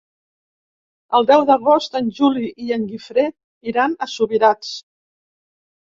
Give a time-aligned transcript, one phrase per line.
[1.17, 3.29] El deu d'agost en Juli i en Guifré
[3.75, 4.77] iran a Subirats.